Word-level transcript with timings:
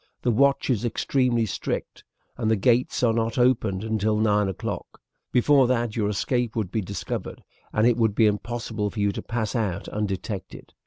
The 0.23 0.31
watch 0.31 0.71
is 0.71 0.83
extremely 0.83 1.45
strict, 1.45 2.03
and 2.35 2.49
the 2.49 2.55
gates 2.55 3.03
are 3.03 3.13
not 3.13 3.37
opened 3.37 3.83
until 3.83 4.17
nine 4.17 4.49
o'clock. 4.49 4.99
Before 5.31 5.67
that 5.67 5.95
your 5.95 6.09
escape 6.09 6.55
would 6.55 6.71
be 6.71 6.81
discovered, 6.81 7.43
and 7.71 7.85
it 7.85 7.97
will 7.97 8.07
be 8.09 8.25
impossible 8.25 8.89
for 8.89 8.99
you 8.99 9.11
to 9.11 9.21
pass 9.21 9.55
out 9.55 9.87
undetected. 9.89 10.73